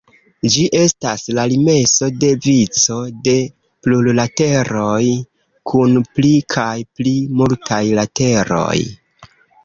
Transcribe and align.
Ĝi 0.51 0.61
estas 0.77 1.23
la 1.39 1.43
limeso 1.49 2.07
de 2.21 2.29
vico 2.45 2.95
de 3.27 3.35
plurlateroj 3.87 5.01
kun 5.73 5.93
pli 6.15 6.31
kaj 6.55 6.71
pli 7.01 7.13
multaj 7.43 7.81
lateroj. 8.01 8.79